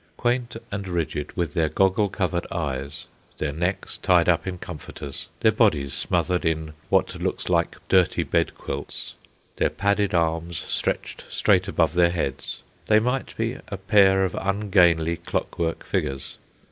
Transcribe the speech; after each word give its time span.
Quaint 0.17 0.55
and 0.71 0.87
rigid, 0.87 1.37
with 1.37 1.53
their 1.53 1.69
goggle 1.69 2.09
covered 2.09 2.47
eyes, 2.51 3.05
their 3.37 3.51
necks 3.51 3.97
tied 3.99 4.27
up 4.27 4.47
in 4.47 4.57
comforters, 4.57 5.29
their 5.41 5.51
bodies 5.51 5.93
smothered 5.93 6.43
in 6.43 6.73
what 6.89 7.13
looks 7.21 7.49
like 7.49 7.75
dirty 7.87 8.23
bed 8.23 8.55
quilts, 8.55 9.13
their 9.57 9.69
padded 9.69 10.15
arms 10.15 10.57
stretched 10.67 11.23
straight 11.29 11.67
above 11.67 11.93
their 11.93 12.09
heads, 12.09 12.63
they 12.87 12.99
might 12.99 13.37
be 13.37 13.59
a 13.67 13.77
pair 13.77 14.25
of 14.25 14.33
ungainly 14.33 15.17
clockwork 15.17 15.83
figures. 15.85 16.39